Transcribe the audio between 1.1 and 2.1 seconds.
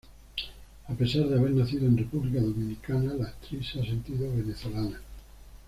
de haber nacido en